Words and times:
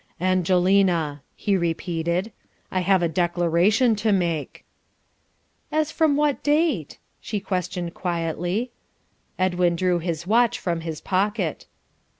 "Angelina," 0.19 1.21
he 1.35 1.55
repeated, 1.55 2.31
"I 2.71 2.79
have 2.79 3.03
a 3.03 3.07
declaration 3.07 3.95
to 3.97 4.11
make." 4.11 4.65
"As 5.71 5.91
from 5.91 6.15
what 6.15 6.41
date?" 6.41 6.97
she 7.19 7.39
questioned 7.39 7.93
quietly. 7.93 8.71
Edwin 9.37 9.75
drew 9.75 9.99
his 9.99 10.25
watch 10.25 10.57
from 10.57 10.81
his 10.81 11.01
pocket. 11.01 11.67